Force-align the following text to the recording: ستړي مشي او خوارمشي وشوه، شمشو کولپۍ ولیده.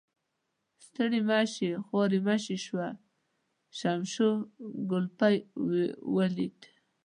ستړي 0.85 1.21
مشي 1.29 1.67
او 1.75 1.81
خوارمشي 1.87 2.55
وشوه، 2.59 2.87
شمشو 3.77 4.29
کولپۍ 4.91 5.35
ولیده. 6.15 6.69